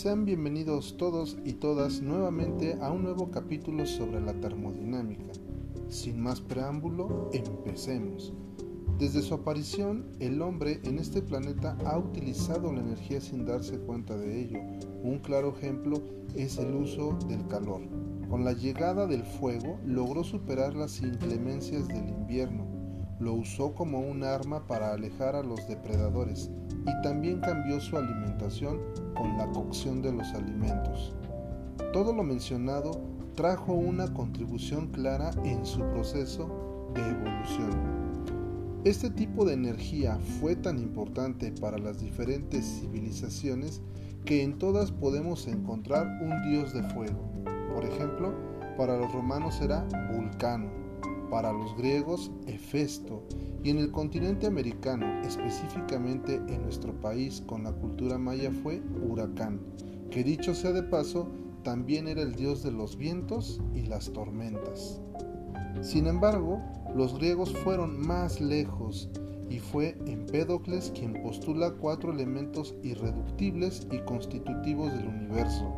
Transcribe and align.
Sean 0.00 0.24
bienvenidos 0.24 0.96
todos 0.96 1.36
y 1.44 1.54
todas 1.54 2.02
nuevamente 2.02 2.78
a 2.80 2.92
un 2.92 3.02
nuevo 3.02 3.32
capítulo 3.32 3.84
sobre 3.84 4.20
la 4.20 4.32
termodinámica. 4.32 5.32
Sin 5.88 6.20
más 6.20 6.40
preámbulo, 6.40 7.30
empecemos. 7.32 8.32
Desde 8.96 9.22
su 9.22 9.34
aparición, 9.34 10.06
el 10.20 10.40
hombre 10.40 10.78
en 10.84 11.00
este 11.00 11.20
planeta 11.20 11.76
ha 11.84 11.98
utilizado 11.98 12.72
la 12.72 12.78
energía 12.78 13.20
sin 13.20 13.44
darse 13.44 13.80
cuenta 13.80 14.16
de 14.16 14.40
ello. 14.40 14.60
Un 15.02 15.18
claro 15.18 15.52
ejemplo 15.58 16.00
es 16.36 16.58
el 16.58 16.76
uso 16.76 17.18
del 17.28 17.44
calor. 17.48 17.80
Con 18.30 18.44
la 18.44 18.52
llegada 18.52 19.08
del 19.08 19.24
fuego 19.24 19.80
logró 19.84 20.22
superar 20.22 20.76
las 20.76 21.02
inclemencias 21.02 21.88
del 21.88 22.08
invierno. 22.08 22.67
Lo 23.20 23.34
usó 23.34 23.74
como 23.74 24.00
un 24.00 24.22
arma 24.22 24.66
para 24.66 24.92
alejar 24.92 25.34
a 25.34 25.42
los 25.42 25.66
depredadores 25.66 26.50
y 26.86 27.02
también 27.02 27.40
cambió 27.40 27.80
su 27.80 27.96
alimentación 27.96 28.80
con 29.16 29.36
la 29.36 29.50
cocción 29.50 30.02
de 30.02 30.12
los 30.12 30.28
alimentos. 30.34 31.14
Todo 31.92 32.12
lo 32.12 32.22
mencionado 32.22 33.00
trajo 33.34 33.72
una 33.72 34.12
contribución 34.14 34.88
clara 34.88 35.30
en 35.44 35.64
su 35.66 35.80
proceso 35.90 36.90
de 36.94 37.00
evolución. 37.00 37.98
Este 38.84 39.10
tipo 39.10 39.44
de 39.44 39.54
energía 39.54 40.18
fue 40.40 40.54
tan 40.54 40.78
importante 40.78 41.52
para 41.60 41.78
las 41.78 42.00
diferentes 42.00 42.64
civilizaciones 42.64 43.82
que 44.24 44.42
en 44.44 44.58
todas 44.58 44.92
podemos 44.92 45.48
encontrar 45.48 46.06
un 46.22 46.50
dios 46.50 46.72
de 46.72 46.82
fuego. 46.90 47.30
Por 47.74 47.84
ejemplo, 47.84 48.32
para 48.76 48.96
los 48.96 49.12
romanos 49.12 49.60
era 49.60 49.86
Vulcano, 50.12 50.70
para 51.30 51.52
los 51.52 51.76
griegos 51.76 52.30
Hefesto 52.46 53.22
y 53.62 53.70
en 53.70 53.78
el 53.78 53.90
continente 53.90 54.46
americano, 54.46 55.06
específicamente 55.22 56.36
en 56.36 56.62
nuestro 56.62 56.92
país 57.00 57.42
con 57.46 57.64
la 57.64 57.72
cultura 57.72 58.18
maya 58.18 58.50
fue 58.62 58.82
Huracán, 59.02 59.60
que 60.10 60.24
dicho 60.24 60.54
sea 60.54 60.72
de 60.72 60.82
paso, 60.82 61.28
también 61.62 62.08
era 62.08 62.22
el 62.22 62.34
dios 62.34 62.62
de 62.62 62.70
los 62.70 62.96
vientos 62.96 63.60
y 63.74 63.82
las 63.82 64.12
tormentas. 64.12 65.00
Sin 65.82 66.06
embargo, 66.06 66.62
los 66.94 67.18
griegos 67.18 67.54
fueron 67.58 67.98
más 68.00 68.40
lejos 68.40 69.10
y 69.50 69.58
fue 69.58 69.96
Empédocles 70.06 70.92
quien 70.94 71.22
postula 71.22 71.72
cuatro 71.72 72.12
elementos 72.12 72.74
irreductibles 72.82 73.86
y 73.90 73.98
constitutivos 74.00 74.92
del 74.92 75.08
universo, 75.08 75.76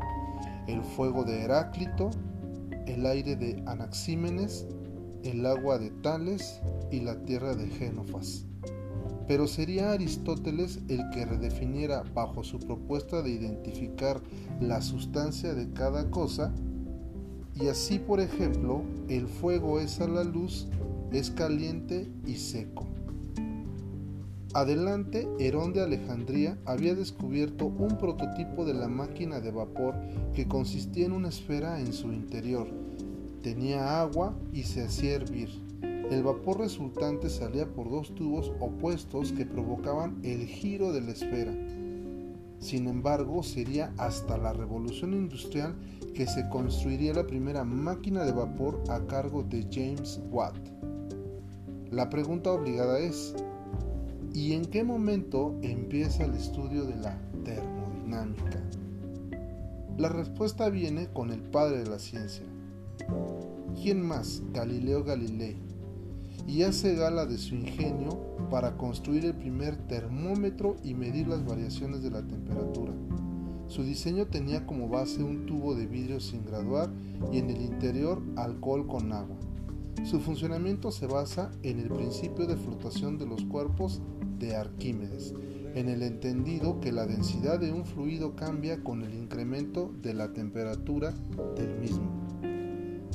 el 0.67 0.83
fuego 0.83 1.25
de 1.25 1.43
Heráclito, 1.43 2.11
el 2.87 3.07
aire 3.07 3.37
de 3.37 3.63
Anaxímenes, 3.67 4.67
el 5.25 5.45
agua 5.47 5.79
de 5.79 5.91
Tales 5.91 6.61
y 6.91 7.01
la 7.01 7.25
tierra 7.25 7.55
de 7.55 7.67
Génofas. 7.69 8.45
Pero 9.29 9.47
sería 9.47 9.93
Aristóteles 9.93 10.81
el 10.89 11.09
que 11.11 11.25
redefiniera 11.25 12.03
bajo 12.15 12.43
su 12.43 12.59
propuesta 12.59 13.23
de 13.23 13.31
identificar 13.31 14.21
la 14.61 14.83
sustancia 14.83 15.55
de 15.55 15.71
cada 15.73 16.11
cosa 16.11 16.53
y 17.55 17.69
así 17.69 17.99
por 17.99 18.21
ejemplo 18.21 18.83
el 19.09 19.27
fuego 19.27 19.81
es 19.81 20.01
a 20.01 20.09
la 20.09 20.25
luz, 20.25 20.67
es 21.13 21.31
caliente 21.31 22.11
y 22.27 22.37
seco. 22.37 22.87
Adelante, 24.53 25.29
Herón 25.39 25.73
de 25.73 25.81
Alejandría 25.81 26.59
había 26.65 26.97
descubierto 26.97 27.67
un 27.67 27.99
prototipo 27.99 28.65
de 28.65 28.75
la 28.75 28.89
máquina 28.89 29.39
de 29.39 29.53
vapor 29.53 29.95
que 30.35 30.49
consistía 30.49 31.07
en 31.07 31.13
una 31.13 31.29
esfera 31.29 31.79
en 31.79 31.93
su 31.93 32.13
interior. 32.13 32.67
Tenía 33.43 34.01
agua 34.01 34.37
y 34.53 34.65
se 34.65 34.83
hacía 34.83 35.15
hervir. 35.15 35.49
El 36.11 36.25
vapor 36.25 36.59
resultante 36.59 37.31
salía 37.31 37.67
por 37.67 37.89
dos 37.89 38.15
tubos 38.15 38.53
opuestos 38.61 39.33
que 39.33 39.47
provocaban 39.47 40.19
el 40.25 40.47
giro 40.47 40.93
de 40.93 41.01
la 41.01 41.13
esfera. 41.13 41.53
Sin 42.59 42.89
embargo, 42.89 43.43
sería 43.43 43.95
hasta 43.97 44.37
la 44.37 44.53
revolución 44.53 45.15
industrial 45.15 45.75
que 46.15 46.27
se 46.27 46.49
construiría 46.51 47.15
la 47.15 47.27
primera 47.27 47.65
máquina 47.65 48.25
de 48.25 48.33
vapor 48.33 48.83
a 48.91 49.07
cargo 49.07 49.43
de 49.43 49.67
James 49.71 50.21
Watt. 50.31 50.57
La 51.91 52.11
pregunta 52.11 52.53
obligada 52.53 52.99
es, 52.99 53.35
¿y 54.35 54.53
en 54.53 54.67
qué 54.67 54.85
momento 54.85 55.57
empieza 55.63 56.25
el 56.25 56.35
estudio 56.35 56.85
de 56.85 56.97
la 56.97 57.17
termodinámica? 57.45 58.61
La 59.97 60.09
respuesta 60.09 60.69
viene 60.69 61.09
con 61.09 61.31
el 61.31 61.41
padre 61.41 61.85
de 61.85 61.91
la 61.91 61.99
ciencia. 61.99 62.45
¿Quién 63.81 64.03
más? 64.03 64.43
Galileo 64.53 65.05
Galilei 65.05 65.71
y 66.47 66.63
hace 66.63 66.95
gala 66.95 67.27
de 67.27 67.39
su 67.39 67.55
ingenio 67.55 68.19
para 68.51 68.77
construir 68.77 69.25
el 69.25 69.35
primer 69.35 69.77
termómetro 69.87 70.77
y 70.83 70.95
medir 70.95 71.29
las 71.29 71.45
variaciones 71.45 72.03
de 72.03 72.11
la 72.11 72.27
temperatura. 72.27 72.93
Su 73.69 73.85
diseño 73.85 74.27
tenía 74.27 74.67
como 74.67 74.89
base 74.89 75.23
un 75.23 75.47
tubo 75.47 75.77
de 75.77 75.87
vidrio 75.87 76.19
sin 76.19 76.45
graduar 76.45 76.91
y 77.33 77.39
en 77.39 77.51
el 77.51 77.63
interior 77.63 78.21
alcohol 78.37 78.87
con 78.89 79.13
agua. 79.13 79.37
Su 80.03 80.19
funcionamiento 80.19 80.91
se 80.91 81.07
basa 81.07 81.53
en 81.63 81.79
el 81.79 81.89
principio 81.89 82.47
de 82.47 82.57
flotación 82.57 83.17
de 83.17 83.27
los 83.27 83.45
cuerpos 83.45 84.03
de 84.39 84.57
Arquímedes, 84.57 85.35
en 85.75 85.89
el 85.89 86.03
entendido 86.03 86.81
que 86.81 86.91
la 86.91 87.07
densidad 87.07 87.61
de 87.61 87.71
un 87.71 87.85
fluido 87.85 88.35
cambia 88.35 88.83
con 88.83 89.03
el 89.03 89.15
incremento 89.15 89.93
de 90.03 90.15
la 90.15 90.33
temperatura 90.33 91.15
del 91.55 91.79
mismo. 91.79 92.20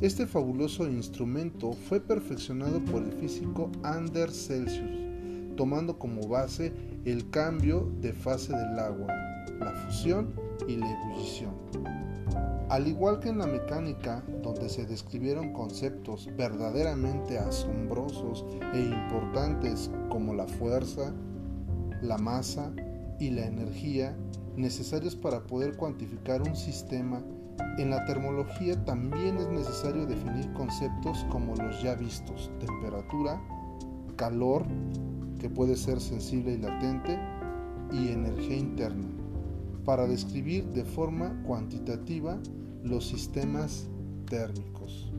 Este 0.02 0.28
fabuloso 0.28 0.90
instrumento 0.90 1.72
fue 1.72 2.02
perfeccionado 2.02 2.84
por 2.84 3.02
el 3.02 3.14
físico 3.14 3.72
Anders 3.82 4.48
Celsius, 4.48 5.56
tomando 5.56 5.98
como 5.98 6.28
base 6.28 6.74
el 7.06 7.30
cambio 7.30 7.90
de 8.02 8.12
fase 8.12 8.54
del 8.54 8.78
agua, 8.78 9.08
la 9.58 9.72
fusión 9.72 10.34
y 10.68 10.76
la 10.76 10.92
ebullición. 10.92 11.54
Al 12.68 12.90
igual 12.90 13.22
que 13.22 13.30
en 13.30 13.38
la 13.38 13.48
mecánica, 13.48 14.22
donde 14.44 14.68
se 14.68 14.86
describieron 14.86 15.54
conceptos 15.54 16.30
verdaderamente 16.36 17.38
asombrosos 17.38 18.44
e 18.74 18.82
importantes 18.82 19.90
como 20.10 20.34
la 20.34 20.46
fuerza, 20.46 21.14
la 22.02 22.18
masa 22.18 22.74
y 23.18 23.30
la 23.30 23.46
energía 23.46 24.14
necesarios 24.58 25.16
para 25.16 25.44
poder 25.44 25.76
cuantificar 25.76 26.42
un 26.42 26.56
sistema 26.56 27.22
en 27.78 27.90
la 27.90 28.06
termología 28.06 28.84
también 28.86 29.38
es 29.38 29.48
necesario 29.50 30.06
definir 30.06 30.52
conceptos 30.54 31.26
como 31.30 31.56
los 31.56 31.82
ya 31.82 31.96
vistos, 31.96 32.52
temperatura, 32.60 33.42
calor, 34.16 34.66
que 35.40 35.50
puede 35.50 35.76
ser 35.76 36.00
sensible 36.00 36.54
y 36.54 36.58
latente, 36.58 37.20
y 37.92 38.10
energía 38.10 38.58
interna, 38.58 39.08
para 39.84 40.08
describir 40.08 40.66
de 40.68 40.86
forma 40.86 41.42
cuantitativa 41.44 42.40
los 42.84 43.08
sistemas 43.08 43.88
térmicos. 44.30 45.12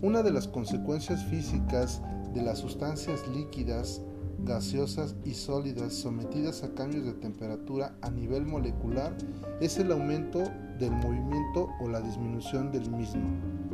Una 0.00 0.22
de 0.22 0.32
las 0.32 0.48
consecuencias 0.48 1.24
físicas 1.26 2.02
de 2.34 2.42
las 2.42 2.58
sustancias 2.58 3.26
líquidas, 3.28 4.02
gaseosas 4.44 5.14
y 5.24 5.34
sólidas 5.34 5.94
sometidas 5.94 6.62
a 6.62 6.74
cambios 6.74 7.04
de 7.04 7.12
temperatura 7.12 7.94
a 8.00 8.10
nivel 8.10 8.44
molecular 8.46 9.16
es 9.60 9.78
el 9.78 9.92
aumento 9.92 10.42
del 10.78 10.92
movimiento 10.92 11.68
o 11.80 11.88
la 11.88 12.00
disminución 12.00 12.72
del 12.72 12.90
mismo. 12.90 13.22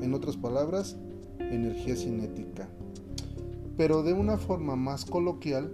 En 0.03 0.15
otras 0.15 0.37
palabras, 0.37 0.97
energía 1.39 1.97
cinética. 1.97 2.69
Pero 3.77 4.03
de 4.03 4.13
una 4.13 4.37
forma 4.37 4.77
más 4.77 5.05
coloquial, 5.05 5.73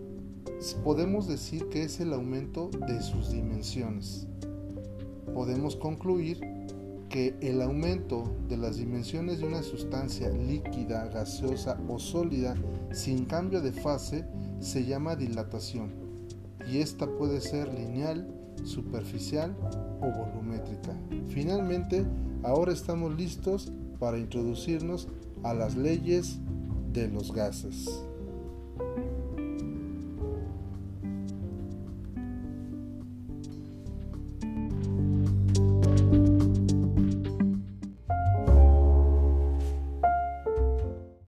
podemos 0.84 1.26
decir 1.26 1.68
que 1.68 1.82
es 1.82 2.00
el 2.00 2.12
aumento 2.12 2.70
de 2.86 3.02
sus 3.02 3.30
dimensiones. 3.30 4.26
Podemos 5.32 5.74
concluir 5.74 6.40
que 7.08 7.34
el 7.40 7.62
aumento 7.62 8.24
de 8.48 8.56
las 8.56 8.76
dimensiones 8.76 9.38
de 9.38 9.46
una 9.46 9.62
sustancia 9.62 10.28
líquida, 10.30 11.06
gaseosa 11.06 11.78
o 11.88 11.98
sólida 11.98 12.56
sin 12.92 13.24
cambio 13.24 13.60
de 13.60 13.72
fase 13.72 14.24
se 14.64 14.84
llama 14.84 15.14
dilatación 15.14 15.90
y 16.66 16.78
esta 16.78 17.06
puede 17.06 17.40
ser 17.40 17.68
lineal, 17.68 18.26
superficial 18.64 19.54
o 20.00 20.10
volumétrica. 20.10 20.96
Finalmente, 21.28 22.04
ahora 22.42 22.72
estamos 22.72 23.14
listos 23.14 23.70
para 23.98 24.18
introducirnos 24.18 25.08
a 25.42 25.52
las 25.52 25.76
leyes 25.76 26.38
de 26.92 27.08
los 27.08 27.32
gases. 27.32 28.04